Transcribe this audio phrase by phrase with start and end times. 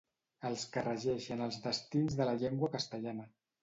[0.49, 3.35] Els que regeixen els destins de la llengua castellana.